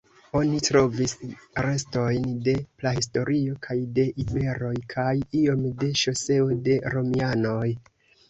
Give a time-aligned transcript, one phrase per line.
[0.37, 1.11] Oni trovis
[1.65, 7.69] restojn de prahistorio kaj de iberoj kaj iom de ŝoseo de romianoj.